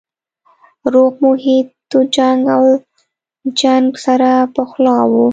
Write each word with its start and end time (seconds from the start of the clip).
روغ 0.93 1.11
محیط 1.25 1.69
و 1.97 1.99
جنګ 2.15 2.39
او 2.57 2.65
چنګ 3.59 3.85
سره 4.05 4.31
پخلا 4.55 4.97
وو 5.11 5.25